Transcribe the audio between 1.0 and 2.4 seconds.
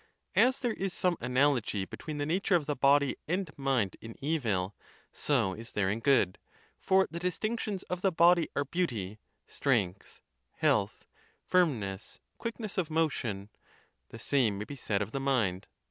analogy between the